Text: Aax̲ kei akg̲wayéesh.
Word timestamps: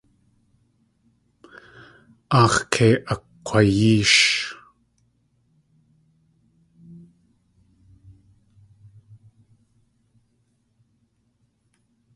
Aax̲ 2.39 2.55
kei 2.73 2.93
akg̲wayéesh. 3.13 4.19